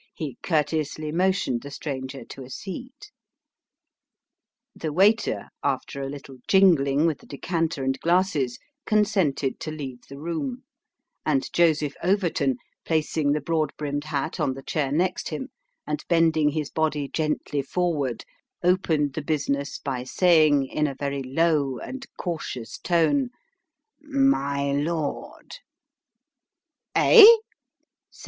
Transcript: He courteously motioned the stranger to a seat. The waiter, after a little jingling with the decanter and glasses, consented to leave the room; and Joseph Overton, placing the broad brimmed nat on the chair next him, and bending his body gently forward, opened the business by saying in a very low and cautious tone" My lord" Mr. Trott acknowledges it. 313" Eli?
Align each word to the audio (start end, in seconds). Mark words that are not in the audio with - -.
He 0.15 0.39
courteously 0.41 1.11
motioned 1.11 1.61
the 1.61 1.69
stranger 1.69 2.25
to 2.25 2.41
a 2.41 2.49
seat. 2.49 3.11
The 4.75 4.91
waiter, 4.91 5.49
after 5.63 6.01
a 6.01 6.09
little 6.09 6.37
jingling 6.47 7.05
with 7.05 7.19
the 7.19 7.27
decanter 7.27 7.83
and 7.83 7.99
glasses, 7.99 8.57
consented 8.87 9.59
to 9.59 9.69
leave 9.69 10.01
the 10.09 10.17
room; 10.17 10.63
and 11.23 11.45
Joseph 11.53 11.93
Overton, 12.01 12.57
placing 12.83 13.33
the 13.33 13.41
broad 13.41 13.73
brimmed 13.77 14.05
nat 14.11 14.39
on 14.39 14.55
the 14.55 14.63
chair 14.63 14.91
next 14.91 15.29
him, 15.29 15.49
and 15.85 16.03
bending 16.09 16.49
his 16.49 16.71
body 16.71 17.07
gently 17.07 17.61
forward, 17.61 18.25
opened 18.63 19.13
the 19.13 19.21
business 19.21 19.77
by 19.77 20.03
saying 20.03 20.65
in 20.65 20.87
a 20.87 20.95
very 20.95 21.21
low 21.21 21.77
and 21.77 22.07
cautious 22.17 22.79
tone" 22.79 23.29
My 24.01 24.71
lord" 24.71 25.51
Mr. 25.51 25.59
Trott 25.59 26.95
acknowledges 26.95 26.95
it. 26.95 26.99
313" 26.99 27.17
Eli? 27.29 27.35